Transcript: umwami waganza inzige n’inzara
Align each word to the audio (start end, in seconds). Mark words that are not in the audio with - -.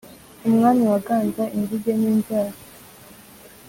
umwami 0.47 0.83
waganza 0.91 1.43
inzige 1.57 1.91
n’inzara 1.99 2.55